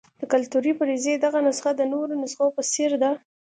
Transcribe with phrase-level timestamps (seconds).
[0.19, 3.11] د کلتوري فرضیې دغه نسخه د نورو نسخو په څېر ده.